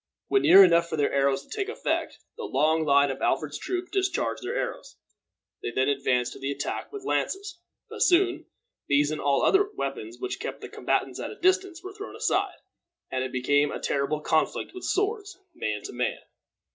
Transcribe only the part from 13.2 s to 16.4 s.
it became a terrible conflict with swords, man to man.